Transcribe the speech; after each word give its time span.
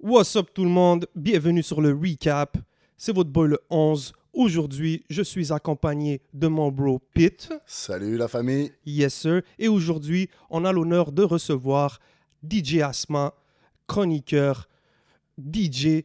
What's 0.00 0.36
up 0.36 0.50
tout 0.54 0.62
le 0.62 0.70
monde? 0.70 1.08
Bienvenue 1.16 1.60
sur 1.60 1.80
le 1.80 1.92
recap. 1.92 2.56
C'est 2.96 3.12
votre 3.12 3.30
boy 3.30 3.48
le 3.48 3.58
11. 3.68 4.12
Aujourd'hui, 4.32 5.04
je 5.10 5.22
suis 5.22 5.52
accompagné 5.52 6.22
de 6.32 6.46
mon 6.46 6.70
bro 6.70 7.00
Pete. 7.14 7.52
Salut 7.66 8.16
la 8.16 8.28
famille. 8.28 8.70
Yes 8.86 9.12
sir. 9.12 9.42
Et 9.58 9.66
aujourd'hui, 9.66 10.30
on 10.50 10.64
a 10.64 10.70
l'honneur 10.70 11.10
de 11.10 11.24
recevoir 11.24 11.98
DJ 12.48 12.76
Asma, 12.76 13.34
chroniqueur, 13.88 14.68
DJ, 15.36 16.04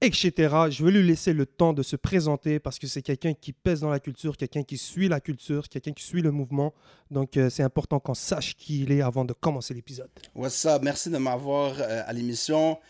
etc. 0.00 0.32
Je 0.70 0.84
vais 0.84 0.90
lui 0.90 1.06
laisser 1.06 1.32
le 1.32 1.46
temps 1.46 1.72
de 1.72 1.84
se 1.84 1.94
présenter 1.94 2.58
parce 2.58 2.80
que 2.80 2.88
c'est 2.88 3.02
quelqu'un 3.02 3.34
qui 3.34 3.52
pèse 3.52 3.82
dans 3.82 3.90
la 3.90 4.00
culture, 4.00 4.36
quelqu'un 4.36 4.64
qui 4.64 4.76
suit 4.78 5.06
la 5.06 5.20
culture, 5.20 5.68
quelqu'un 5.68 5.92
qui 5.92 6.02
suit 6.02 6.22
le 6.22 6.32
mouvement. 6.32 6.74
Donc 7.12 7.36
euh, 7.36 7.50
c'est 7.50 7.62
important 7.62 8.00
qu'on 8.00 8.14
sache 8.14 8.56
qui 8.56 8.82
il 8.82 8.90
est 8.90 9.00
avant 9.00 9.24
de 9.24 9.32
commencer 9.32 9.74
l'épisode. 9.74 10.10
What's 10.34 10.66
up? 10.66 10.82
Merci 10.82 11.08
de 11.08 11.18
m'avoir 11.18 11.76
euh, 11.78 12.02
à 12.04 12.12
l'émission. 12.12 12.80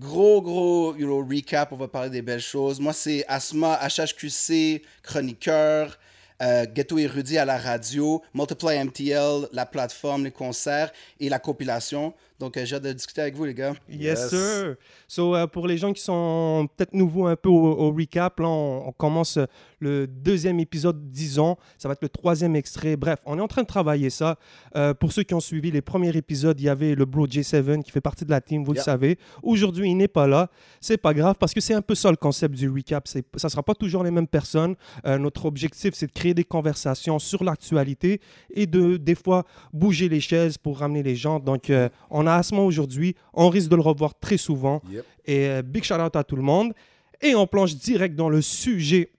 Gros, 0.00 0.40
gros, 0.40 0.96
you 0.96 1.22
recap, 1.28 1.72
on 1.72 1.76
va 1.76 1.86
parler 1.86 2.08
des 2.08 2.22
belles 2.22 2.40
choses. 2.40 2.80
Moi, 2.80 2.94
c'est 2.94 3.22
Asma, 3.28 3.78
HHQC, 3.86 4.80
chroniqueur, 5.02 5.98
euh, 6.40 6.64
Ghetto 6.64 6.96
Érudit 6.96 7.36
à 7.36 7.44
la 7.44 7.58
radio, 7.58 8.22
Multiply 8.32 8.82
MTL, 8.82 9.48
la 9.52 9.66
plateforme, 9.66 10.24
les 10.24 10.30
concerts 10.30 10.90
et 11.20 11.28
la 11.28 11.38
compilation. 11.38 12.14
Donc, 12.40 12.56
euh, 12.56 12.64
j'ai 12.64 12.76
hâte 12.76 12.82
de 12.82 12.92
discuter 12.92 13.20
avec 13.20 13.36
vous, 13.36 13.44
les 13.44 13.54
gars. 13.54 13.74
Yes, 13.88 14.18
Yes. 14.20 14.28
sir. 14.30 14.76
So, 15.06 15.36
euh, 15.36 15.46
pour 15.46 15.66
les 15.68 15.76
gens 15.78 15.92
qui 15.92 16.02
sont 16.02 16.68
peut-être 16.76 16.94
nouveaux 16.94 17.26
un 17.26 17.36
peu 17.36 17.50
au, 17.50 17.54
au 17.78 17.92
recap, 17.92 18.40
là, 18.40 18.48
on, 18.48 18.88
on 18.88 18.92
commence 18.92 19.36
euh, 19.36 19.44
le 19.78 20.06
deuxième 20.06 20.58
épisode, 20.58 21.10
disons. 21.10 21.56
Ça 21.78 21.86
va 21.88 21.92
être 21.92 22.02
le 22.02 22.08
troisième 22.08 22.56
extrait. 22.56 22.96
Bref, 22.96 23.18
on 23.26 23.38
est 23.38 23.42
en 23.42 23.48
train 23.48 23.62
de 23.62 23.66
travailler 23.66 24.10
ça. 24.10 24.38
Euh, 24.74 24.94
pour 24.94 25.12
ceux 25.12 25.22
qui 25.22 25.34
ont 25.34 25.40
suivi 25.40 25.70
les 25.70 25.82
premiers 25.82 26.16
épisodes, 26.16 26.58
il 26.60 26.64
y 26.64 26.68
avait 26.68 26.94
le 26.94 27.04
bro 27.04 27.26
J7 27.26 27.82
qui 27.82 27.90
fait 27.90 28.00
partie 28.00 28.24
de 28.24 28.30
la 28.30 28.40
team, 28.40 28.64
vous 28.64 28.72
le 28.72 28.80
savez. 28.80 29.18
Aujourd'hui, 29.42 29.90
il 29.90 29.96
n'est 29.96 30.08
pas 30.08 30.26
là. 30.26 30.48
C'est 30.80 30.96
pas 30.96 31.12
grave 31.14 31.36
parce 31.38 31.52
que 31.52 31.60
c'est 31.60 31.74
un 31.74 31.82
peu 31.82 31.94
ça 31.94 32.10
le 32.10 32.16
concept 32.16 32.54
du 32.54 32.70
recap. 32.70 33.06
C'est, 33.06 33.24
ça 33.36 33.48
sera 33.50 33.62
pas 33.62 33.74
toujours 33.74 34.02
les 34.02 34.10
mêmes 34.10 34.26
personnes. 34.26 34.76
Euh, 35.06 35.18
notre 35.18 35.44
objectif, 35.44 35.92
c'est 35.94 36.06
de 36.06 36.12
créer 36.12 36.32
des 36.34 36.44
conversations 36.44 37.18
sur 37.18 37.44
l'actualité 37.44 38.20
et 38.54 38.66
de, 38.66 38.96
des 38.96 39.14
fois, 39.14 39.44
bouger 39.74 40.08
les 40.08 40.20
chaises 40.20 40.56
pour 40.56 40.78
ramener 40.78 41.02
les 41.02 41.16
gens. 41.16 41.38
Donc, 41.38 41.68
euh, 41.68 41.88
on 42.10 42.26
a 42.26 42.29
Asma 42.36 42.60
aujourd'hui. 42.60 43.14
On 43.34 43.48
risque 43.48 43.68
de 43.70 43.76
le 43.76 43.82
revoir 43.82 44.14
très 44.18 44.36
souvent. 44.36 44.82
Yep. 44.90 45.04
Et 45.26 45.46
euh, 45.48 45.62
big 45.62 45.84
shout 45.84 45.94
out 45.94 46.16
à 46.16 46.24
tout 46.24 46.36
le 46.36 46.42
monde. 46.42 46.72
Et 47.20 47.34
on 47.34 47.46
plonge 47.46 47.76
direct 47.76 48.14
dans 48.16 48.28
le 48.28 48.40
sujet 48.42 49.12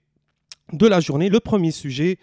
de 0.73 0.87
la 0.87 0.99
journée. 0.99 1.29
Le 1.29 1.39
premier 1.39 1.71
sujet, 1.71 2.17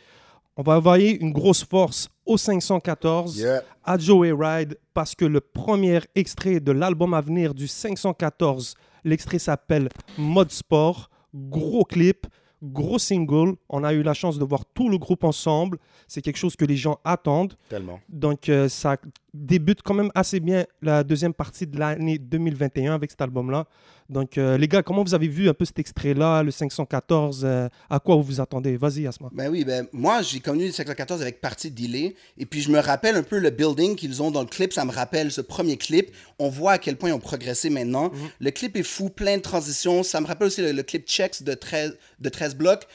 on 0.57 0.63
va 0.63 0.77
envoyer 0.79 1.21
une 1.21 1.33
grosse 1.33 1.65
force 1.65 2.09
au 2.27 2.37
514 2.37 3.39
Yeah. 3.39 3.63
à 3.85 3.97
Joey 3.99 4.33
Ride 4.33 4.79
parce 4.95 5.15
que 5.15 5.25
le 5.25 5.41
premier 5.41 6.01
extrait 6.15 6.61
de 6.61 6.73
l'album 6.73 7.15
à 7.15 7.21
venir 7.21 7.55
du 7.55 7.69
514, 7.69 8.75
l'extrait 9.05 9.39
s'appelle 9.39 9.89
Mode 10.19 10.51
Sport. 10.51 11.11
Gros 11.35 11.85
clip, 11.85 12.27
gros 12.63 12.99
single. 12.99 13.55
On 13.69 13.85
a 13.85 13.93
eu 13.93 14.03
la 14.03 14.15
chance 14.15 14.39
de 14.39 14.45
voir 14.45 14.65
tout 14.75 14.89
le 14.89 14.99
groupe 14.99 15.25
ensemble. 15.25 15.79
C'est 16.09 16.23
quelque 16.23 16.39
chose 16.39 16.57
que 16.57 16.65
les 16.65 16.77
gens 16.77 16.99
attendent. 17.05 17.55
Tellement. 17.69 18.01
Donc, 18.09 18.49
euh, 18.49 18.69
ça 18.69 18.97
débute 19.35 19.83
quand 19.83 19.95
même 19.95 20.11
assez 20.15 20.41
bien 20.41 20.65
la 20.83 21.05
deuxième 21.05 21.35
partie 21.35 21.67
de 21.67 21.79
l'année 21.79 22.19
2021 22.19 22.95
avec 22.95 23.11
cet 23.11 23.21
album-là. 23.21 23.67
Donc, 24.09 24.39
euh, 24.39 24.57
les 24.57 24.69
gars, 24.69 24.83
comment 24.83 25.05
vous 25.05 25.15
avez 25.15 25.29
vu 25.29 25.51
un 25.51 25.55
peu 25.55 25.67
cet 25.67 25.79
extrait-là, 25.79 26.43
le 26.43 26.51
514 26.51 27.43
euh, 27.45 27.69
À 27.91 28.01
quoi 28.01 28.17
vous 28.17 28.23
vous 28.23 28.41
attendez? 28.41 28.77
Vas-y, 28.79 29.07
Asma. 29.07 29.29
Ben 29.33 29.51
oui, 29.51 29.65
ben 29.65 29.87
moi, 29.93 30.23
j'ai 30.23 30.41
connu 30.41 30.67
le 30.67 30.73
514 30.73 31.21
avec 31.21 31.43
Partie 31.43 31.71
Delay. 31.71 32.15
Et 32.39 32.47
puis, 32.47 32.63
je 32.63 32.71
me 32.71 32.79
rappelle 32.79 33.17
un 33.17 33.23
peu 33.23 33.39
le 33.39 33.51
building 33.51 33.97
qu'ils 33.97 34.23
ont 34.23 34.31
dans 34.31 34.41
le 34.41 34.47
clip. 34.47 34.73
Ça 34.73 34.87
me 34.87 34.93
rappelle 34.93 35.31
ce 35.31 35.43
premier 35.43 35.77
clip. 35.77 36.11
On 36.39 36.49
voit 36.49 36.73
à 36.73 36.79
quel 36.79 36.97
point 36.97 37.11
ils 37.11 37.13
ont 37.13 37.19
progressé 37.19 37.69
maintenant. 37.69 38.11
Le 38.41 38.51
clip 38.51 38.77
est 38.77 38.83
fou, 38.83 39.11
plein 39.11 39.37
de 39.37 39.43
transitions. 39.43 40.03
Ça 40.03 40.23
me 40.23 40.27
rappelle 40.27 40.47
aussi 40.47 40.63
le, 40.63 40.73
le 40.73 40.83
clip 40.83 41.07
Checks 41.07 41.43
de 41.43 41.53
13, 41.53 41.99
de 42.19 42.29
13 42.31 42.57
blocs. 42.57 42.87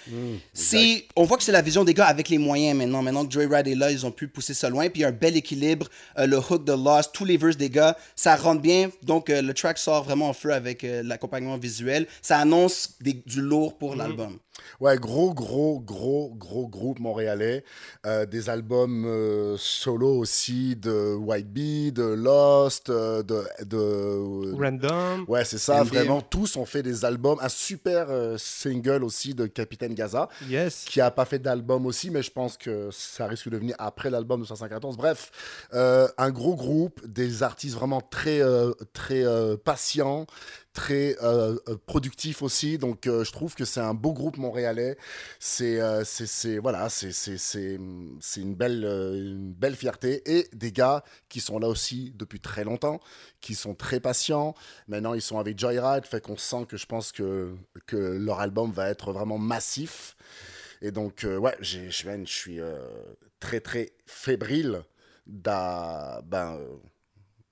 c'est, 0.51 1.05
on 1.15 1.25
voit 1.25 1.37
que 1.37 1.43
c'est 1.43 1.51
la 1.51 1.61
vision 1.61 1.83
des 1.83 1.93
gars 1.93 2.07
avec 2.07 2.29
les 2.29 2.39
moyens 2.39 2.75
maintenant. 2.75 3.03
Maintenant 3.03 3.25
que 3.25 3.31
Joyride 3.31 3.67
est 3.67 3.75
là, 3.75 3.91
ils 3.91 4.03
ont 4.07 4.11
pu 4.11 4.27
pousser 4.27 4.55
ça 4.55 4.67
loin. 4.67 4.89
Puis, 4.89 5.01
il 5.01 5.03
y 5.03 5.05
a 5.05 5.09
un 5.09 5.11
bel 5.11 5.37
équilibre. 5.37 5.89
Euh, 6.17 6.22
le 6.27 6.37
hook 6.37 6.63
de 6.65 6.73
Lost, 6.73 7.11
tous 7.13 7.25
les 7.25 7.37
verses 7.37 7.57
des 7.57 7.69
gars, 7.69 7.97
ça 8.15 8.35
rentre 8.35 8.61
bien. 8.61 8.89
Donc, 9.03 9.29
euh, 9.29 9.41
le 9.41 9.53
track 9.53 9.77
sort 9.77 10.03
vraiment 10.03 10.29
en 10.29 10.33
feu 10.33 10.53
avec 10.53 10.83
euh, 10.83 11.01
l'accompagnement 11.03 11.57
visuel. 11.57 12.07
Ça 12.21 12.37
annonce 12.39 12.95
des- 13.01 13.21
du 13.25 13.41
lourd 13.41 13.77
pour 13.77 13.95
l'album. 13.95 14.37
Ouais, 14.79 14.97
gros, 14.97 15.33
gros, 15.33 15.79
gros, 15.79 16.33
gros 16.35 16.67
groupe 16.67 16.99
montréalais. 16.99 17.63
Euh, 18.05 18.25
des 18.25 18.49
albums 18.49 19.05
euh, 19.05 19.55
solo 19.57 20.09
aussi 20.17 20.75
de 20.75 21.13
White 21.15 21.47
Bee, 21.51 21.91
de 21.91 22.03
Lost, 22.03 22.89
euh, 22.89 23.23
de. 23.23 23.43
de 23.65 24.53
Random. 24.61 25.25
Ouais, 25.27 25.45
c'est 25.45 25.57
ça, 25.57 25.83
vraiment. 25.83 26.21
Tous 26.21 26.57
ont 26.57 26.65
fait 26.65 26.83
des 26.83 27.05
albums. 27.05 27.37
Un 27.41 27.49
super 27.49 28.07
single 28.37 29.03
aussi 29.03 29.33
de 29.33 29.45
Capitaine 29.45 29.93
Gaza, 29.93 30.29
Yes. 30.47 30.85
qui 30.85 31.01
a 31.01 31.11
pas 31.11 31.25
fait 31.25 31.39
d'album 31.39 31.85
aussi, 31.85 32.09
mais 32.09 32.21
je 32.21 32.31
pense 32.31 32.57
que 32.57 32.89
ça 32.91 33.27
risque 33.27 33.49
de 33.49 33.57
venir 33.57 33.75
après 33.79 34.09
l'album 34.09 34.41
de 34.41 34.45
514. 34.45 34.97
Bref, 34.97 35.31
un 35.73 36.31
gros 36.31 36.55
groupe, 36.55 37.05
des 37.07 37.43
artistes 37.43 37.75
vraiment 37.75 38.01
très, 38.01 38.41
très 38.93 39.23
patients, 39.63 40.25
très 40.73 41.15
euh, 41.23 41.55
euh, 41.69 41.77
productifs 41.85 42.41
aussi. 42.41 42.77
Donc, 42.77 43.07
euh, 43.07 43.23
je 43.23 43.31
trouve 43.31 43.55
que 43.55 43.63
c'est 43.63 43.79
un 43.79 43.93
beau 43.93 44.13
groupe 44.13 44.37
montréalais. 44.37 44.97
C'est, 45.39 45.79
voilà, 46.59 46.87
une 47.55 48.55
belle, 48.55 48.83
une 48.83 49.53
belle 49.53 49.75
fierté. 49.75 50.21
Et 50.25 50.49
des 50.53 50.71
gars 50.71 51.03
qui 51.29 51.39
sont 51.39 51.59
là 51.59 51.67
aussi 51.67 52.11
depuis 52.15 52.39
très 52.39 52.63
longtemps, 52.63 52.99
qui 53.39 53.55
sont 53.55 53.75
très 53.75 53.99
patients. 53.99 54.55
Maintenant, 54.87 55.13
ils 55.13 55.21
sont 55.21 55.39
avec 55.39 55.57
Joyride, 55.59 56.05
fait 56.05 56.21
qu'on 56.21 56.37
sent 56.37 56.65
que 56.67 56.77
je 56.77 56.85
pense 56.85 57.11
que, 57.11 57.55
que 57.85 57.95
leur 57.95 58.39
album 58.39 58.71
va 58.71 58.89
être 58.89 59.13
vraiment 59.13 59.37
massif. 59.37 60.15
Et 60.81 60.91
donc, 60.91 61.25
ouais, 61.25 61.55
je 61.61 61.89
suis 62.25 62.59
très, 63.39 63.61
très 63.61 63.93
fébrile 64.05 64.83
d'a, 65.27 66.21
ben, 66.25 66.59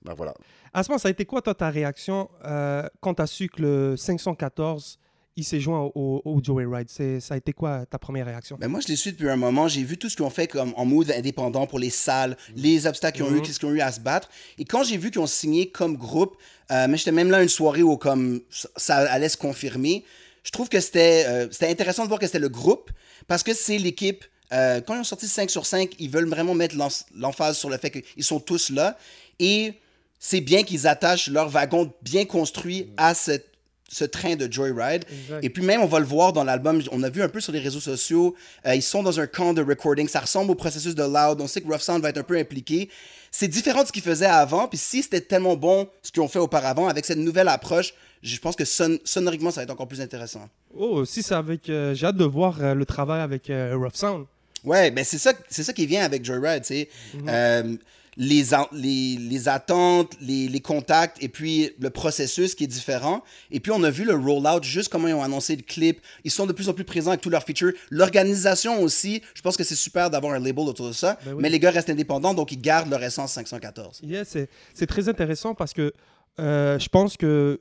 ben 0.04 0.14
voilà. 0.14 0.34
Asma, 0.74 0.98
ça 0.98 1.08
a 1.08 1.10
été 1.10 1.24
quoi, 1.24 1.42
toi, 1.42 1.54
ta 1.54 1.70
réaction 1.70 2.28
euh, 2.44 2.82
quand 3.00 3.14
tu 3.14 3.22
as 3.22 3.26
su 3.26 3.48
que 3.48 3.62
le 3.62 3.96
514, 3.96 4.98
il 5.36 5.44
s'est 5.44 5.60
joint 5.60 5.90
au, 5.94 6.20
au 6.24 6.40
Joey 6.42 6.66
Ride 6.66 6.90
Ça 6.90 7.32
a 7.34 7.36
été 7.38 7.52
quoi 7.54 7.86
ta 7.86 7.98
première 7.98 8.26
réaction? 8.26 8.56
Ben 8.60 8.68
moi, 8.68 8.80
je 8.80 8.88
les 8.88 8.96
suis 8.96 9.12
depuis 9.12 9.30
un 9.30 9.36
moment. 9.36 9.66
J'ai 9.66 9.82
vu 9.82 9.96
tout 9.96 10.10
ce 10.10 10.16
qu'ils 10.16 10.24
ont 10.26 10.30
fait 10.30 10.46
comme 10.46 10.74
en 10.76 10.84
mode 10.84 11.10
indépendant 11.10 11.66
pour 11.66 11.78
les 11.78 11.88
salles, 11.88 12.36
les 12.54 12.86
obstacles 12.86 13.16
qu'ils 13.16 13.24
ont 13.26 13.34
eu, 13.34 13.40
qu'est-ce 13.40 13.58
qu'ils 13.58 13.68
ont 13.68 13.72
eu 13.72 13.80
à 13.80 13.90
se 13.92 14.00
battre. 14.00 14.28
Et 14.58 14.64
quand 14.66 14.82
j'ai 14.84 14.98
vu 14.98 15.10
qu'ils 15.10 15.22
ont 15.22 15.26
signé 15.26 15.70
comme 15.70 15.96
groupe, 15.96 16.36
euh, 16.70 16.86
mais 16.88 16.98
j'étais 16.98 17.12
même 17.12 17.30
là 17.30 17.42
une 17.42 17.48
soirée 17.48 17.82
où 17.82 17.96
comme 17.96 18.40
ça- 18.76 18.96
allait 19.10 19.30
se 19.30 19.38
confirmer, 19.38 20.04
je 20.44 20.50
trouve 20.50 20.68
que 20.68 20.80
c'était 20.80 21.24
euh, 21.26 21.48
c'était 21.50 21.70
intéressant 21.70 22.02
de 22.02 22.08
voir 22.08 22.18
que 22.20 22.26
c'était 22.26 22.38
le 22.38 22.48
groupe 22.50 22.90
parce 23.26 23.42
que 23.42 23.54
c'est 23.54 23.78
l'équipe. 23.78 24.24
euh, 24.52 24.82
quand 24.82 24.94
ils 24.96 25.00
ont 25.00 25.04
sorti 25.04 25.28
5 25.28 25.48
sur 25.50 25.64
5, 25.64 25.92
ils 25.98 26.10
veulent 26.10 26.28
vraiment 26.28 26.54
mettre 26.54 26.76
l'emphase 27.14 27.56
sur 27.56 27.70
le 27.70 27.78
fait 27.78 27.90
qu'ils 27.90 28.24
sont 28.24 28.38
tous 28.40 28.68
là. 28.68 28.98
Et 29.38 29.74
c'est 30.24 30.40
bien 30.40 30.62
qu'ils 30.62 30.86
attachent 30.86 31.28
leur 31.28 31.48
wagon 31.48 31.92
bien 32.02 32.24
construit 32.24 32.90
à 32.96 33.12
cette- 33.12 33.48
ce 33.90 34.04
train 34.04 34.36
de 34.36 34.50
Joyride. 34.50 35.04
Exact. 35.10 35.44
Et 35.44 35.50
puis 35.50 35.62
même, 35.64 35.80
on 35.82 35.86
va 35.86 35.98
le 35.98 36.06
voir 36.06 36.32
dans 36.32 36.44
l'album, 36.44 36.80
on 36.92 37.02
a 37.02 37.10
vu 37.10 37.20
un 37.22 37.28
peu 37.28 37.40
sur 37.40 37.52
les 37.52 37.58
réseaux 37.58 37.80
sociaux, 37.80 38.34
euh, 38.66 38.74
ils 38.76 38.82
sont 38.82 39.02
dans 39.02 39.18
un 39.18 39.26
camp 39.26 39.52
de 39.52 39.62
recording, 39.62 40.06
ça 40.08 40.20
ressemble 40.20 40.52
au 40.52 40.54
processus 40.54 40.94
de 40.94 41.02
Loud, 41.02 41.40
on 41.40 41.46
sait 41.48 41.60
que 41.60 41.66
Rough 41.68 41.80
Sound 41.80 42.00
va 42.02 42.08
être 42.10 42.18
un 42.18 42.22
peu 42.22 42.38
impliqué. 42.38 42.88
C'est 43.32 43.48
différent 43.48 43.82
de 43.82 43.88
ce 43.88 43.92
qu'ils 43.92 44.02
faisaient 44.02 44.24
avant, 44.26 44.68
puis 44.68 44.78
si 44.78 45.02
c'était 45.02 45.20
tellement 45.20 45.56
bon 45.56 45.88
ce 46.02 46.10
qu'ils 46.12 46.22
ont 46.22 46.28
fait 46.28 46.38
auparavant, 46.38 46.86
avec 46.88 47.04
cette 47.04 47.18
nouvelle 47.18 47.48
approche, 47.48 47.92
je 48.22 48.38
pense 48.38 48.54
que 48.56 48.64
son- 48.64 48.98
sonoriquement, 49.04 49.50
ça 49.50 49.60
va 49.60 49.64
être 49.64 49.70
encore 49.72 49.88
plus 49.88 50.00
intéressant. 50.00 50.48
Oh, 50.74 51.04
si 51.04 51.22
c'est 51.22 51.34
avec. 51.34 51.68
euh, 51.68 51.94
J'ai 51.94 52.06
hâte 52.06 52.16
de 52.16 52.24
voir 52.24 52.62
euh, 52.62 52.74
le 52.74 52.86
travail 52.86 53.20
avec 53.22 53.48
Rough 53.74 53.94
Sound. 53.94 54.24
Ouais, 54.64 54.90
ben 54.92 55.04
c'est 55.04 55.18
ça, 55.18 55.32
c'est 55.50 55.64
ça 55.64 55.72
qui 55.72 55.84
vient 55.86 56.04
avec 56.04 56.24
Joyride, 56.24 56.62
tu 56.62 56.68
sais. 56.68 56.88
Euh, 57.28 57.74
les, 58.16 58.44
les, 58.72 59.16
les 59.16 59.48
attentes, 59.48 60.12
les, 60.20 60.48
les 60.48 60.60
contacts, 60.60 61.22
et 61.22 61.28
puis 61.28 61.70
le 61.78 61.90
processus 61.90 62.54
qui 62.54 62.64
est 62.64 62.68
différent. 62.68 63.22
Et 63.50 63.60
puis 63.60 63.72
on 63.72 63.82
a 63.82 63.90
vu 63.90 64.04
le 64.04 64.14
rollout, 64.14 64.62
juste 64.62 64.90
comment 64.90 65.08
ils 65.08 65.14
ont 65.14 65.22
annoncé 65.22 65.56
le 65.56 65.62
clip. 65.62 66.00
Ils 66.24 66.30
sont 66.30 66.46
de 66.46 66.52
plus 66.52 66.68
en 66.68 66.74
plus 66.74 66.84
présents 66.84 67.10
avec 67.10 67.20
tous 67.20 67.30
leurs 67.30 67.44
features. 67.44 67.72
L'organisation 67.90 68.82
aussi, 68.82 69.22
je 69.34 69.42
pense 69.42 69.56
que 69.56 69.64
c'est 69.64 69.74
super 69.74 70.10
d'avoir 70.10 70.34
un 70.34 70.38
label 70.38 70.66
autour 70.66 70.88
de 70.88 70.92
ça. 70.92 71.18
Ben 71.24 71.32
oui. 71.32 71.42
Mais 71.42 71.48
les 71.48 71.58
gars 71.58 71.70
restent 71.70 71.90
indépendants, 71.90 72.34
donc 72.34 72.52
ils 72.52 72.60
gardent 72.60 72.90
leur 72.90 73.02
essence 73.02 73.32
514. 73.32 74.00
Yeah, 74.02 74.24
c'est 74.24 74.48
c'est 74.74 74.86
très 74.86 75.08
intéressant 75.08 75.54
parce 75.54 75.72
que 75.72 75.92
euh, 76.38 76.78
je 76.78 76.88
pense 76.88 77.16
que 77.16 77.60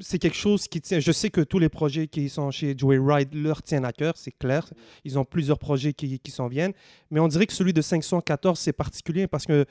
c'est 0.00 0.18
quelque 0.18 0.36
chose 0.36 0.68
qui 0.68 0.80
tient. 0.80 1.00
Je 1.00 1.12
sais 1.12 1.30
que 1.30 1.40
tous 1.40 1.58
les 1.58 1.68
projets 1.68 2.06
qui 2.06 2.28
sont 2.28 2.50
chez 2.50 2.74
Joey 2.76 2.98
Ride 2.98 3.34
leur 3.34 3.62
tiennent 3.62 3.84
à 3.84 3.92
cœur, 3.92 4.14
c'est 4.16 4.32
clair. 4.32 4.68
Ils 5.04 5.18
ont 5.18 5.24
plusieurs 5.24 5.58
projets 5.58 5.92
qui, 5.92 6.18
qui 6.18 6.30
s'en 6.30 6.48
viennent. 6.48 6.72
Mais 7.10 7.20
on 7.20 7.28
dirait 7.28 7.46
que 7.46 7.52
celui 7.52 7.72
de 7.72 7.82
514, 7.82 8.58
c'est 8.58 8.72
particulier 8.72 9.26
parce 9.26 9.46
que 9.46 9.64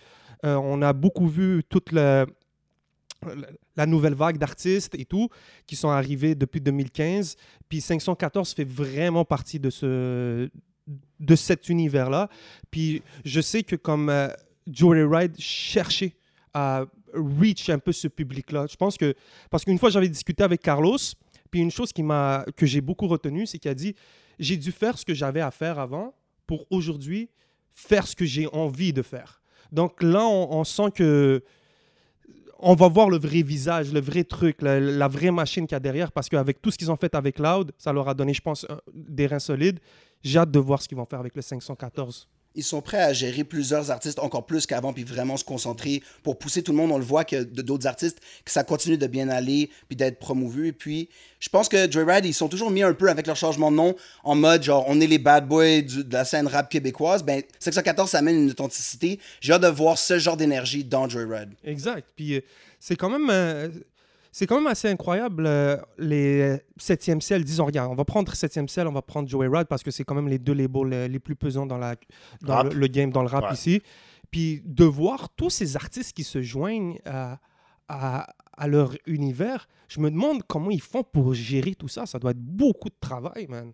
euh, 0.45 0.81
a 0.81 0.93
beaucoup 0.93 1.27
vu 1.27 1.63
toute 1.67 1.91
la, 1.91 2.25
nouvelle 3.85 4.13
vague 4.13 4.37
d'artistes 4.37 4.95
et 4.95 5.05
tout 5.05 5.29
qui 5.65 5.75
sont 5.75 5.89
arrivés 5.89 6.35
depuis 6.35 6.61
2015. 6.61 7.35
Puis 7.69 7.81
514 7.81 8.53
fait 8.53 8.63
vraiment 8.63 9.25
partie 9.25 9.59
de 9.59 9.69
ce 9.69 10.49
de 11.19 11.35
cet 11.35 11.67
univers-là. 11.67 12.29
Puis 12.71 13.01
je 13.25 13.41
sais 13.41 13.63
que 13.63 13.75
comme 13.75 14.09
euh, 14.09 14.29
Joey 14.67 15.03
Ride 15.03 15.35
cherchait 15.37 16.15
à 16.53 16.85
reach 17.13 17.69
un 17.69 17.79
peu 17.79 17.91
ce 17.91 18.07
public-là. 18.07 18.65
Je 18.69 18.75
pense 18.75 18.97
que, 18.97 19.13
parce 19.49 19.63
qu'une 19.63 19.77
fois, 19.77 19.89
j'avais 19.89 20.09
discuté 20.09 20.43
avec 20.43 20.61
Carlos, 20.61 20.97
puis 21.51 21.61
une 21.61 21.71
chose 21.71 21.93
qui 21.93 22.03
m'a, 22.03 22.45
que 22.55 22.65
j'ai 22.65 22.81
beaucoup 22.81 23.07
retenu, 23.07 23.45
c'est 23.45 23.57
qu'il 23.59 23.71
a 23.71 23.75
dit, 23.75 23.95
j'ai 24.39 24.57
dû 24.57 24.71
faire 24.71 24.97
ce 24.97 25.05
que 25.05 25.13
j'avais 25.13 25.41
à 25.41 25.51
faire 25.51 25.79
avant 25.79 26.13
pour 26.45 26.65
aujourd'hui 26.69 27.29
faire 27.73 28.07
ce 28.07 28.15
que 28.15 28.25
j'ai 28.25 28.47
envie 28.47 28.91
de 28.91 29.01
faire. 29.01 29.41
Donc 29.71 30.01
là, 30.01 30.25
on, 30.25 30.63
sent 30.63 30.91
que 30.95 31.43
on 32.59 32.73
va 32.73 32.87
voir 32.87 33.09
le 33.09 33.17
vrai 33.17 33.43
visage, 33.43 33.93
le 33.93 33.99
vrai 33.99 34.23
truc, 34.23 34.61
la, 34.61 35.07
vraie 35.07 35.31
machine 35.31 35.67
qu'il 35.67 35.75
y 35.75 35.77
a 35.77 35.79
derrière, 35.79 36.11
parce 36.11 36.29
qu'avec 36.29 36.61
tout 36.61 36.71
ce 36.71 36.77
qu'ils 36.77 36.89
ont 36.91 36.95
fait 36.95 37.13
avec 37.13 37.37
Loud, 37.37 37.71
ça 37.77 37.93
leur 37.93 38.07
a 38.09 38.13
donné, 38.13 38.33
je 38.33 38.41
pense, 38.41 38.65
des 38.93 39.27
reins 39.27 39.39
solides. 39.39 39.79
J'ai 40.23 40.39
hâte 40.39 40.51
de 40.51 40.59
voir 40.59 40.81
ce 40.81 40.87
qu'ils 40.87 40.97
vont 40.97 41.05
faire 41.05 41.19
avec 41.19 41.35
le 41.35 41.41
514. 41.41 42.27
Ils 42.55 42.63
sont 42.63 42.81
prêts 42.81 43.01
à 43.01 43.13
gérer 43.13 43.43
plusieurs 43.43 43.91
artistes 43.91 44.19
encore 44.19 44.45
plus 44.45 44.65
qu'avant, 44.65 44.91
puis 44.91 45.03
vraiment 45.03 45.37
se 45.37 45.43
concentrer 45.43 46.01
pour 46.23 46.39
pousser 46.39 46.63
tout 46.63 46.71
le 46.71 46.77
monde. 46.77 46.91
On 46.91 46.97
le 46.97 47.03
voit 47.03 47.23
que 47.23 47.43
d'autres 47.43 47.85
artistes, 47.85 48.19
que 48.43 48.51
ça 48.51 48.63
continue 48.63 48.97
de 48.97 49.05
bien 49.07 49.29
aller, 49.29 49.69
puis 49.87 49.95
d'être 49.95 50.17
promovu. 50.17 50.67
Et 50.67 50.71
puis, 50.71 51.09
je 51.39 51.49
pense 51.49 51.69
que 51.69 51.89
Joyride, 51.91 52.25
ils 52.25 52.33
sont 52.33 52.47
toujours 52.47 52.71
mis 52.71 52.81
un 52.81 52.93
peu 52.93 53.09
avec 53.09 53.27
leur 53.27 53.35
changement 53.35 53.69
de 53.69 53.75
nom 53.75 53.95
en 54.23 54.33
mode 54.35 54.63
genre, 54.63 54.85
on 54.87 54.99
est 54.99 55.07
les 55.07 55.19
bad 55.19 55.47
boys 55.47 55.81
de 55.81 56.11
la 56.11 56.25
scène 56.25 56.47
rap 56.47 56.69
québécoise. 56.69 57.23
Ben, 57.23 57.43
614, 57.59 58.09
ça 58.09 58.17
amène 58.19 58.37
une 58.43 58.49
authenticité. 58.49 59.19
J'ai 59.39 59.53
hâte 59.53 59.61
de 59.61 59.67
voir 59.67 59.97
ce 59.97 60.17
genre 60.17 60.35
d'énergie 60.37 60.83
dans 60.83 61.07
Joyride. 61.07 61.53
Exact. 61.63 62.07
Puis 62.15 62.35
euh, 62.35 62.41
c'est 62.79 62.95
quand 62.95 63.09
même. 63.09 63.29
euh, 63.29 63.69
c'est 64.37 64.45
quand 64.45 64.57
même 64.57 64.67
assez 64.67 64.87
incroyable, 64.87 65.47
euh, 65.47 65.77
les 65.97 66.57
7e 66.79 67.21
ciel. 67.21 67.43
Disons, 67.43 67.65
regarde, 67.65 67.91
on 67.91 67.95
va 67.95 68.05
prendre 68.05 68.31
7e 68.31 68.67
ciel, 68.67 68.85
on 68.87 68.91
va 68.91 69.01
prendre 69.01 69.27
Joey 69.27 69.47
Rad 69.47 69.65
parce 69.67 69.81
que 69.81 69.89
c'est 69.89 70.03
quand 70.03 70.13
même 70.13 70.27
les 70.27 70.37
deux 70.37 70.53
labels 70.53 70.93
euh, 70.93 71.07
les 71.07 71.17
plus 71.17 71.35
pesants 71.35 71.65
dans, 71.65 71.79
la, 71.79 71.95
dans 72.43 72.61
le, 72.61 72.69
le 72.69 72.85
game, 72.87 73.09
dans 73.09 73.23
le 73.23 73.29
rap 73.29 73.45
Ouais. 73.45 73.53
ici. 73.55 73.81
Puis 74.29 74.61
de 74.63 74.85
voir 74.85 75.29
tous 75.35 75.49
ces 75.49 75.75
artistes 75.75 76.15
qui 76.15 76.23
se 76.23 76.43
joignent 76.43 76.99
à, 77.05 77.39
à, 77.87 78.27
à 78.55 78.67
leur 78.67 78.93
univers, 79.07 79.67
je 79.87 79.99
me 80.01 80.11
demande 80.11 80.43
comment 80.47 80.69
ils 80.69 80.81
font 80.83 81.01
pour 81.01 81.33
gérer 81.33 81.73
tout 81.73 81.87
ça. 81.87 82.05
Ça 82.05 82.19
doit 82.19 82.29
être 82.29 82.37
beaucoup 82.39 82.89
de 82.89 82.97
travail, 83.01 83.47
man. 83.49 83.73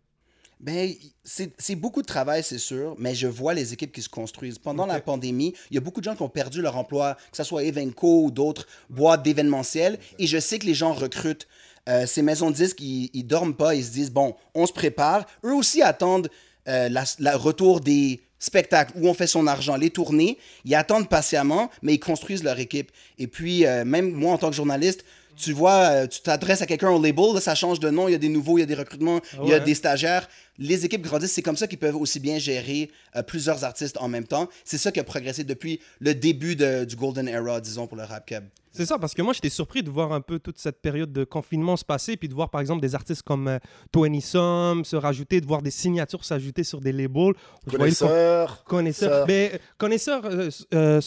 Ben, 0.64 0.94
c'est 1.26 1.76
beaucoup 1.76 2.02
de 2.02 2.08
travail, 2.08 2.42
c'est 2.42 2.58
sûr, 2.58 2.96
mais 2.98 3.14
je 3.16 3.28
vois 3.28 3.54
les 3.54 3.74
équipes 3.74 3.92
qui 3.92 4.02
se 4.02 4.08
construisent. 4.08 4.58
Pendant 4.58 4.86
la 4.86 5.02
pandémie, 5.02 5.54
il 5.70 5.76
y 5.76 5.78
a 5.78 5.82
beaucoup 5.82 6.00
de 6.00 6.06
gens 6.06 6.16
qui 6.16 6.22
ont 6.22 6.30
perdu 6.30 6.62
leur 6.62 6.78
emploi, 6.78 7.18
que 7.32 7.36
ce 7.36 7.44
soit 7.44 7.66
Evenco 7.66 8.24
ou 8.24 8.32
d'autres 8.32 8.66
boîtes 8.90 9.24
d'événementiel, 9.24 10.00
et 10.20 10.26
je 10.26 10.38
sais 10.38 10.60
que 10.60 10.66
les 10.66 10.74
gens 10.74 10.94
recrutent. 10.94 11.50
Euh, 11.90 12.06
ces 12.06 12.22
maisons 12.22 12.50
de 12.50 12.56
disques, 12.56 12.80
ils, 12.80 13.10
ils 13.14 13.28
dorment 13.28 13.56
pas, 13.56 13.76
ils 13.76 13.84
se 13.84 13.92
disent, 13.92 14.12
bon, 14.12 14.38
on 14.56 14.66
se 14.66 14.72
prépare. 14.72 15.26
Eux 15.44 15.54
aussi 15.54 15.82
attendent 15.82 16.30
euh, 16.70 16.88
la 16.88 17.36
retour 17.36 17.82
des 17.82 18.22
spectacles 18.40 18.94
où 18.96 19.10
on 19.10 19.14
fait 19.14 19.28
son 19.28 19.48
argent, 19.48 19.76
les 19.76 19.90
tournées. 19.90 20.38
Ils 20.64 20.76
attendent 20.76 21.10
patiemment, 21.10 21.70
mais 21.82 21.96
ils 21.96 22.00
construisent 22.00 22.44
leur 22.44 22.58
équipe. 22.58 22.90
Et 23.20 23.28
puis, 23.28 23.66
euh, 23.66 23.84
même 23.84 24.12
moi, 24.12 24.32
en 24.32 24.38
tant 24.38 24.50
que 24.50 24.56
journaliste, 24.56 25.04
tu 25.36 25.52
vois, 25.52 26.08
tu 26.08 26.22
t'adresses 26.22 26.62
à 26.62 26.68
quelqu'un 26.68 26.92
au 26.92 27.02
label, 27.02 27.34
là, 27.34 27.42
ça 27.42 27.56
change 27.56 27.80
de 27.80 27.90
nom, 27.90 28.08
il 28.08 28.12
y 28.12 28.16
a 28.16 28.20
des 28.20 28.30
nouveaux, 28.30 28.60
il 28.60 28.62
y 28.62 28.64
a 28.64 28.68
des 28.68 28.76
recrutements, 28.76 29.20
il 29.44 29.50
y 29.50 29.54
a 29.54 29.60
des 29.60 29.74
stagiaires. 29.74 30.30
Les 30.60 30.86
équipes 30.86 31.02
grandissent, 31.02 31.34
c'est 31.34 31.42
comme 31.42 31.58
ça 31.58 31.68
qu'ils 31.68 31.80
peuvent 31.80 31.96
aussi 31.96 32.20
bien 32.20 32.38
gérer 32.38 32.92
euh, 33.16 33.24
plusieurs 33.24 33.64
artistes 33.64 33.98
en 34.00 34.08
même 34.08 34.26
temps. 34.28 34.48
C'est 34.66 34.78
ça 34.78 34.92
qui 34.92 35.00
a 35.00 35.04
progressé 35.04 35.44
depuis 35.44 35.80
le 36.00 36.14
début 36.14 36.56
de- 36.56 36.86
du 36.86 36.96
Golden 36.96 37.28
Era, 37.28 37.60
disons, 37.60 37.88
pour 37.88 37.98
le 37.98 38.04
rap 38.04 38.26
cab. 38.26 38.46
C'est 38.76 38.86
ça, 38.88 38.98
parce 38.98 39.14
que 39.14 39.22
moi, 39.22 39.34
j'étais 39.34 39.50
surpris 39.50 39.84
de 39.84 39.90
voir 39.92 40.14
un 40.14 40.22
peu 40.22 40.40
toute 40.40 40.58
cette 40.58 40.82
période 40.82 41.12
de 41.14 41.24
confinement 41.24 41.78
se 41.78 41.86
passer, 41.86 42.18
puis 42.18 42.28
de 42.28 42.34
voir, 42.34 42.50
par 42.50 42.60
exemple, 42.62 42.82
des 42.82 42.96
artistes 42.96 43.22
comme 43.22 43.48
euh, 43.48 43.60
Tony 43.92 44.20
Sum 44.22 44.84
se 44.86 44.96
rajouter, 44.96 45.42
de 45.42 45.46
voir 45.46 45.62
des 45.62 45.70
signatures 45.72 46.26
s'ajouter 46.26 46.64
sur 46.64 46.82
des 46.82 46.92
labels. 46.92 47.34
Connaisseurs. 47.70 48.64
Sœur. 48.94 49.26
Mais 49.28 49.60
connaisseurs, 49.78 50.24
euh, 50.26 50.50
euh, 50.74 51.02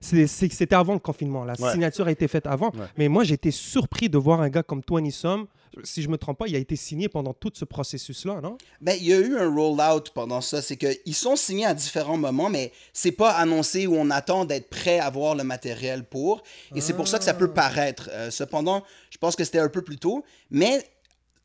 c'était 0.00 0.74
avant 0.74 0.94
le 0.94 0.98
confinement. 0.98 1.44
La 1.44 1.54
Ouais. 1.60 1.72
signature 1.72 2.06
a 2.06 2.10
été 2.12 2.26
faite 2.28 2.46
avant. 2.46 2.70
Ouais. 2.74 2.86
Mais 2.96 3.08
moi, 3.08 3.24
j'étais 3.24 3.50
surpris 3.50 4.08
de 4.08 4.18
voir 4.18 4.40
un 4.40 4.48
gars 4.48 4.62
comme 4.62 4.82
Tony 4.82 5.12
Sum. 5.12 5.46
Si 5.84 6.02
je 6.02 6.08
me 6.08 6.18
trompe 6.18 6.38
pas, 6.38 6.46
il 6.46 6.54
a 6.54 6.58
été 6.58 6.76
signé 6.76 7.08
pendant 7.08 7.32
tout 7.32 7.50
ce 7.54 7.64
processus-là, 7.64 8.40
non? 8.40 8.58
Ben, 8.80 8.96
il 9.00 9.06
y 9.06 9.12
a 9.12 9.18
eu 9.18 9.36
un 9.36 9.52
roll-out 9.52 10.10
pendant 10.10 10.40
ça. 10.40 10.60
C'est 10.62 10.76
qu'ils 10.76 11.14
sont 11.14 11.36
signés 11.36 11.66
à 11.66 11.74
différents 11.74 12.18
moments, 12.18 12.50
mais 12.50 12.72
c'est 12.92 13.12
pas 13.12 13.32
annoncé 13.32 13.86
où 13.86 13.96
on 13.96 14.10
attend 14.10 14.44
d'être 14.44 14.68
prêt 14.68 14.98
à 14.98 15.10
voir 15.10 15.34
le 15.34 15.44
matériel 15.44 16.04
pour. 16.04 16.42
Et 16.74 16.80
c'est 16.80 16.94
pour 16.94 17.08
ça 17.08 17.18
que 17.18 17.24
ça 17.24 17.34
peut 17.34 17.52
paraître. 17.52 18.10
Euh, 18.12 18.30
cependant, 18.30 18.82
je 19.10 19.18
pense 19.18 19.36
que 19.36 19.44
c'était 19.44 19.58
un 19.58 19.68
peu 19.68 19.82
plus 19.82 19.98
tôt. 19.98 20.24
Mais 20.50 20.84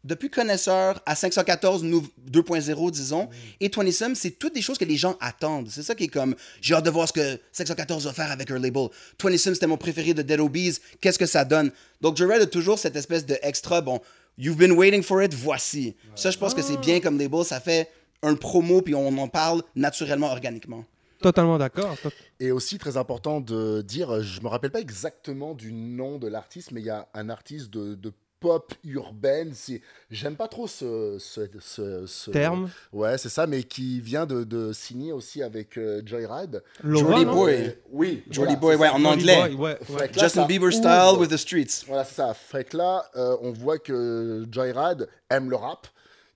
depuis 0.04 0.30
Connaisseur 0.30 1.02
à 1.06 1.16
514 1.16 1.84
nou- 1.84 2.08
2.0, 2.32 2.92
disons, 2.92 3.30
et 3.60 3.70
20 3.70 3.92
Sum, 3.92 4.16
c'est 4.16 4.32
toutes 4.32 4.54
des 4.56 4.62
choses 4.62 4.78
que 4.78 4.86
les 4.86 4.96
gens 4.96 5.18
attendent. 5.20 5.68
C'est 5.70 5.84
ça 5.84 5.96
qui 5.96 6.06
est 6.06 6.08
comme, 6.08 6.36
j'ai 6.62 6.74
hâte 6.76 6.86
de 6.86 6.90
voir 6.90 7.08
ce 7.08 7.14
que 7.14 7.40
514 7.52 8.06
va 8.06 8.14
faire 8.14 8.32
avec 8.32 8.50
un 8.52 8.60
label. 8.60 8.88
20 9.22 9.38
Sum, 9.38 9.54
c'était 9.54 9.68
mon 9.68 9.78
préféré 9.78 10.14
de 10.14 10.22
Dead 10.22 10.40
Obies. 10.40 10.78
Qu'est-ce 11.02 11.20
que 11.20 11.26
ça 11.26 11.44
donne? 11.44 11.72
Donc, 12.02 12.16
Jared 12.18 12.42
a 12.42 12.46
toujours 12.46 12.80
cette 12.80 12.96
espèce 12.96 13.26
de 13.26 13.38
extra, 13.42 13.82
bon, 13.82 14.00
you've 14.38 14.58
been 14.58 14.72
waiting 14.74 15.04
for 15.04 15.22
it, 15.24 15.34
voici. 15.34 15.96
Ça, 16.16 16.32
je 16.32 16.38
pense 16.38 16.54
que 16.54 16.62
c'est 16.62 16.78
bien 16.80 17.00
comme 17.02 17.18
label. 17.20 17.44
Ça 17.44 17.60
fait 17.60 17.90
un 18.24 18.36
promo, 18.36 18.82
puis 18.82 18.96
on 18.96 19.18
en 19.18 19.28
parle 19.28 19.62
naturellement, 19.76 20.32
organiquement. 20.32 20.86
Totalement 21.22 21.58
d'accord. 21.58 21.98
Tot- 22.02 22.12
Et 22.40 22.52
aussi 22.52 22.78
très 22.78 22.96
important 22.98 23.42
de 23.42 23.82
dire, 23.82 24.22
je 24.22 24.40
me 24.42 24.48
rappelle 24.48 24.70
pas 24.72 24.80
exactement 24.80 25.56
du 25.56 25.74
nom 25.74 26.20
de 26.20 26.28
l'artiste, 26.28 26.72
mais 26.72 26.80
il 26.82 26.86
y 26.86 26.90
a 26.92 27.08
un 27.16 27.30
artiste 27.30 27.72
de, 27.72 27.96
de 27.96 28.14
pop 28.40 28.74
urbaine. 28.84 29.52
C'est, 29.54 29.82
j'aime 30.12 30.36
pas 30.36 30.48
trop 30.48 30.68
ce, 30.68 31.18
ce, 31.20 31.42
ce- 31.60 32.06
ce- 32.06 32.32
Terme. 32.32 32.70
Ouais, 32.94 33.18
c'est 33.18 33.30
ça, 33.30 33.48
mais 33.48 33.64
qui 33.64 34.00
vient 34.02 34.26
de, 34.26 34.44
de 34.44 34.74
signer 34.74 35.12
aussi 35.12 35.42
avec 35.44 35.78
euh, 35.78 36.02
Joyride. 36.06 36.64
Non? 36.84 37.02
Boy. 37.34 37.54
Euh, 37.54 37.72
oui. 37.92 38.24
Jolly 38.30 38.56
voilà, 38.56 38.60
Boy, 38.60 38.76
ouais, 38.76 38.90
en 38.90 39.06
anglais. 39.06 39.50
Boy, 39.50 39.56
ouais, 39.56 39.78
ouais. 39.90 39.98
Fait 40.00 40.10
que 40.10 40.18
là, 40.18 40.24
Justin 40.24 40.46
Bieber 40.46 40.68
ouvre. 40.68 40.78
style 40.78 41.20
with 41.20 41.30
the 41.32 41.38
streets. 41.38 41.86
Voilà, 41.88 42.04
c'est 42.06 42.16
ça. 42.16 42.34
Fait 42.34 42.64
que 42.64 42.78
là, 42.78 43.06
euh, 43.16 43.36
on 43.42 43.52
voit 43.52 43.80
que 43.80 44.46
Joyride 44.52 45.08
aime 45.30 45.50
le 45.50 45.56
rap. 45.56 45.88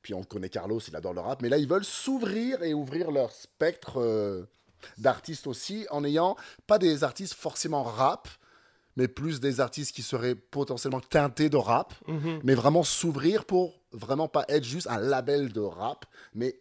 Puis 0.01 0.15
on 0.15 0.23
connaît 0.23 0.49
Carlos, 0.49 0.79
il 0.87 0.95
adore 0.95 1.13
le 1.13 1.21
rap. 1.21 1.41
Mais 1.43 1.49
là, 1.49 1.57
ils 1.57 1.67
veulent 1.67 1.85
s'ouvrir 1.85 2.63
et 2.63 2.73
ouvrir 2.73 3.11
leur 3.11 3.31
spectre 3.31 3.99
euh, 4.01 4.47
d'artistes 4.97 5.45
aussi, 5.45 5.85
en 5.91 6.01
n'ayant 6.01 6.35
pas 6.65 6.79
des 6.79 7.03
artistes 7.03 7.35
forcément 7.35 7.83
rap, 7.83 8.27
mais 8.97 9.07
plus 9.07 9.39
des 9.39 9.59
artistes 9.59 9.95
qui 9.95 10.01
seraient 10.01 10.35
potentiellement 10.35 10.99
teintés 11.01 11.49
de 11.49 11.57
rap, 11.57 11.93
Mhm. 12.07 12.41
mais 12.43 12.53
vraiment 12.55 12.83
s'ouvrir 12.83 13.45
pour 13.45 13.73
vraiment 13.91 14.27
pas 14.27 14.45
être 14.49 14.63
juste 14.63 14.87
un 14.89 14.97
label 14.99 15.51
de 15.51 15.59
rap, 15.61 16.05
mais 16.33 16.55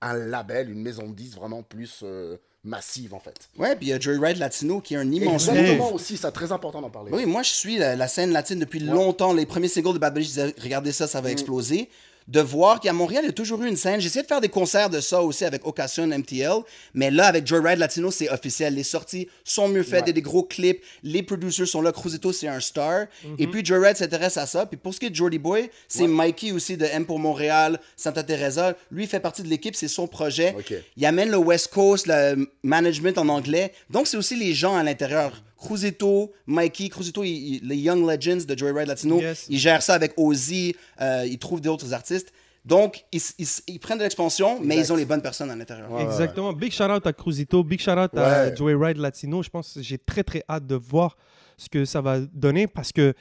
un 0.00 0.14
label, 0.14 0.70
une 0.70 0.82
maison 0.82 1.08
de 1.08 1.14
disques 1.14 1.36
vraiment 1.36 1.62
plus 1.64 2.00
euh, 2.04 2.36
massive 2.62 3.14
en 3.14 3.18
fait. 3.20 3.48
Ouais, 3.56 3.74
puis 3.74 3.86
il 3.86 3.88
y 3.90 3.92
a 3.92 3.98
Joyride 3.98 4.36
Latino 4.38 4.80
qui 4.80 4.94
est 4.94 4.96
un 4.98 5.10
immense 5.10 5.48
Exactement 5.48 5.92
aussi, 5.92 6.16
c'est 6.16 6.30
très 6.30 6.52
important 6.52 6.80
d'en 6.80 6.90
parler. 6.90 7.10
Oui, 7.12 7.26
moi, 7.26 7.42
je 7.42 7.50
suis 7.50 7.78
la, 7.78 7.96
la 7.96 8.06
scène 8.08 8.30
latine 8.30 8.58
depuis 8.60 8.78
longtemps. 8.80 9.32
Les 9.32 9.46
premiers 9.46 9.68
singles 9.68 9.94
de 9.94 9.98
Bad 9.98 10.14
Bunny, 10.14 10.24
je 10.24 10.30
disais, 10.30 10.54
regardez 10.62 10.92
ça, 10.92 11.06
ça 11.08 11.20
va 11.20 11.30
exploser. 11.32 11.88
De 12.28 12.40
voir 12.40 12.78
qu'à 12.78 12.92
Montréal, 12.92 13.24
il 13.24 13.28
y 13.28 13.30
a 13.30 13.32
toujours 13.32 13.62
eu 13.62 13.68
une 13.68 13.76
scène. 13.76 14.00
J'ai 14.00 14.06
essayé 14.06 14.22
de 14.22 14.28
faire 14.28 14.40
des 14.42 14.50
concerts 14.50 14.90
de 14.90 15.00
ça 15.00 15.22
aussi 15.22 15.44
avec 15.46 15.66
Occasion 15.66 16.06
MTL, 16.06 16.60
mais 16.92 17.10
là, 17.10 17.26
avec 17.26 17.46
Joyride 17.46 17.78
Latino, 17.78 18.10
c'est 18.10 18.30
officiel. 18.30 18.74
Les 18.74 18.82
sorties 18.82 19.28
sont 19.44 19.66
mieux 19.66 19.82
faites, 19.82 20.04
il 20.04 20.08
y 20.08 20.10
a 20.10 20.12
des 20.12 20.22
gros 20.22 20.42
clips, 20.42 20.84
les 21.02 21.22
producers 21.22 21.66
sont 21.66 21.80
là. 21.80 21.90
Cruzito, 21.90 22.32
c'est 22.32 22.48
un 22.48 22.60
star. 22.60 23.06
Et 23.38 23.46
puis 23.46 23.64
Joyride 23.64 23.96
s'intéresse 23.96 24.36
à 24.36 24.46
ça. 24.46 24.66
Puis 24.66 24.76
pour 24.76 24.92
ce 24.92 25.00
qui 25.00 25.06
est 25.06 25.10
de 25.10 25.14
Jordy 25.14 25.38
Boy, 25.38 25.70
c'est 25.88 26.06
Mikey 26.06 26.52
aussi 26.52 26.76
de 26.76 26.84
M 26.84 27.06
pour 27.06 27.18
Montréal, 27.18 27.80
Santa 27.96 28.22
Teresa. 28.22 28.76
Lui, 28.90 29.04
il 29.04 29.08
fait 29.08 29.20
partie 29.20 29.42
de 29.42 29.48
l'équipe, 29.48 29.74
c'est 29.74 29.88
son 29.88 30.06
projet. 30.06 30.54
Il 30.96 31.06
amène 31.06 31.30
le 31.30 31.38
West 31.38 31.68
Coast, 31.68 32.06
le 32.06 32.46
management 32.62 33.16
en 33.16 33.28
anglais. 33.28 33.72
Donc, 33.88 34.06
c'est 34.06 34.18
aussi 34.18 34.36
les 34.36 34.52
gens 34.52 34.76
à 34.76 34.82
l'intérieur. 34.82 35.32
Cruzito, 35.58 36.32
Mikey, 36.46 36.88
Cruzito, 36.88 37.24
il- 37.24 37.56
il- 37.56 37.68
les 37.68 37.76
Young 37.76 38.08
Legends 38.08 38.44
de 38.46 38.56
Joyride 38.56 38.86
Latino, 38.88 39.20
Yes. 39.20 39.46
ils 39.50 39.58
gèrent 39.58 39.82
ça 39.82 39.94
avec 39.94 40.12
Ozzy, 40.16 40.74
euh, 41.00 41.26
ils 41.26 41.38
trouvent 41.38 41.60
d'autres 41.60 41.92
artistes. 41.92 42.32
Donc, 42.64 43.04
ils, 43.12 43.20
ils- 43.38 43.46
ils 43.66 43.78
prennent 43.80 43.98
de 43.98 44.02
l'expansion, 44.02 44.60
mais 44.62 44.76
ils 44.76 44.92
ont 44.92 44.96
les 44.96 45.04
bonnes 45.04 45.22
personnes 45.22 45.50
à 45.50 45.56
l'intérieur. 45.56 45.90
Ouais, 45.90 46.02
Exactement. 46.02 46.52
Big 46.52 46.70
shout 46.72 46.84
out 46.84 47.06
à 47.06 47.12
Cruzito, 47.12 47.64
big 47.64 47.80
shout 47.80 47.92
out 47.92 48.10
Ouais. 48.12 48.20
à 48.20 48.54
Joey 48.54 48.74
Ride 48.74 48.98
Latino. 48.98 49.42
Je 49.42 49.48
pense 49.48 49.74
que 49.74 49.82
j'ai 49.82 49.98
très 49.98 50.22
très 50.22 50.42
hâte 50.48 50.66
de 50.66 50.74
voir 50.74 51.16
ce 51.56 51.68
que 51.68 51.84
ça 51.84 52.00
va 52.00 52.20
donner 52.20 52.66
parce 52.66 52.92
que 52.92 53.14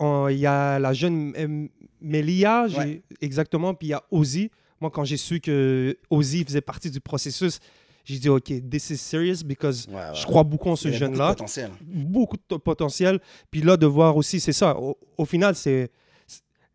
il 0.00 0.36
y 0.38 0.46
a 0.46 0.78
la 0.78 0.92
jeune 0.92 1.68
Melia, 2.00 2.66
exactement, 3.20 3.74
puis 3.74 3.88
il 3.88 3.90
y 3.90 3.94
a 3.94 4.02
Ozzy. 4.10 4.50
Moi, 4.80 4.90
quand 4.90 5.04
j'ai 5.04 5.16
su 5.16 5.40
que 5.40 5.96
Ozzy 6.10 6.44
faisait 6.44 6.60
partie 6.60 6.90
du 6.90 7.00
processus, 7.00 7.60
j'ai 8.04 8.18
dit 8.18 8.28
OK, 8.28 8.52
this 8.70 8.90
is 8.90 8.98
serious 8.98 9.42
because 9.44 9.86
Ouais, 9.88 9.94
ouais. 9.94 10.00
je 10.14 10.24
crois 10.26 10.44
beaucoup 10.44 10.68
en 10.70 10.76
ce 10.76 10.88
a 10.88 10.90
beaucoup 10.90 11.00
de 11.00 11.06
jeune-là 11.06 11.28
potentiel. 11.30 11.70
beaucoup 11.80 12.36
de 12.36 12.56
potentiel. 12.56 13.20
Puis 13.50 13.62
là, 13.62 13.76
de 13.76 13.86
voir 13.86 14.16
aussi, 14.16 14.40
c'est 14.40 14.52
ça. 14.52 14.78
Au, 14.78 14.98
au 15.16 15.24
final, 15.24 15.54
c'est 15.54 15.90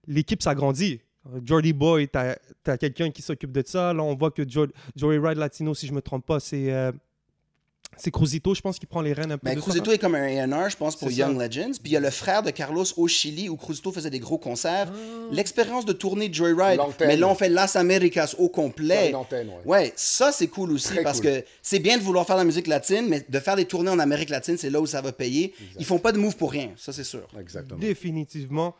l'équipe 0.07 0.41
s'agrandit. 0.41 1.01
Jordy 1.45 1.73
Boy, 1.73 2.07
tu 2.07 2.17
as, 2.17 2.77
quelqu'un 2.77 3.11
qui 3.11 3.21
s'occupe 3.21 3.51
de 3.51 3.61
ça. 3.65 3.93
Là, 3.93 4.01
on 4.01 4.15
voit 4.15 4.31
que 4.31 4.47
Jo- 4.49 4.67
Joey 4.95 5.19
Ride 5.19 5.37
Latino, 5.37 5.73
si 5.75 5.85
je 5.85 5.93
me 5.93 6.01
trompe 6.01 6.25
pas, 6.25 6.39
c'est 6.39 6.71
euh, 6.73 6.91
C'est 8.01 8.11
Cruzito, 8.11 8.55
je 8.55 8.61
pense, 8.61 8.79
qui 8.79 8.85
prend 8.85 9.01
les 9.01 9.13
rênes 9.13 9.31
un 9.31 9.37
peu. 9.37 9.45
Ben, 9.45 9.55
de 9.55 9.59
ça, 9.59 9.65
Cruzito 9.65 9.91
hein? 9.91 9.93
est 9.93 9.97
comme 9.97 10.15
un 10.15 10.23
A&R, 10.51 10.69
je 10.69 10.77
pense, 10.77 10.95
pour 10.95 11.09
C'est 11.09 11.15
Young 11.15 11.37
ça. 11.37 11.47
Legends. 11.47 11.71
Puis 11.71 11.81
il 11.85 11.91
y 11.91 11.97
a 11.97 11.99
le 11.99 12.09
frère 12.09 12.43
de 12.43 12.49
Carlos 12.51 12.85
au 12.97 13.07
Chili, 13.07 13.49
où 13.49 13.55
Cruzito 13.57 13.91
faisait 13.91 14.09
des 14.09 14.19
gros 14.19 14.37
concerts. 14.37 14.87
Ah. 14.91 15.27
L'expérience 15.31 15.85
de 15.85 15.93
tournée 15.93 16.29
de 16.29 16.33
Joyride. 16.33 16.79
Mais 17.01 17.17
là, 17.17 17.27
on 17.27 17.35
fait 17.35 17.49
Las 17.49 17.75
Americas 17.75 18.35
au 18.37 18.49
complet. 18.49 19.09
une 19.09 19.15
antenne, 19.15 19.49
ouais. 19.49 19.61
Ouais, 19.65 19.93
ça, 19.95 20.31
c'est 20.31 20.47
cool 20.47 20.71
aussi, 20.71 20.87
Très 20.89 21.03
parce 21.03 21.19
cool. 21.21 21.29
que 21.31 21.43
c'est 21.61 21.79
bien 21.79 21.97
de 21.97 22.03
vouloir 22.03 22.25
faire 22.25 22.35
de 22.37 22.41
la 22.41 22.45
musique 22.45 22.67
latine, 22.67 23.05
mais 23.07 23.25
de 23.27 23.39
faire 23.39 23.55
des 23.55 23.65
tournées 23.65 23.91
en 23.91 23.99
Amérique 23.99 24.29
latine, 24.29 24.57
c'est 24.57 24.69
là 24.69 24.79
où 24.79 24.85
ça 24.85 25.01
va 25.01 25.11
payer. 25.11 25.53
Ils 25.77 25.85
font 25.85 25.99
pas 25.99 26.11
de 26.11 26.17
move 26.17 26.35
pour 26.37 26.51
rien, 26.51 26.71
ça, 26.77 26.93
c'est 26.93 27.03
sûr. 27.03 27.27
Exactement. 27.39 27.79
Définitivement. 27.79 28.75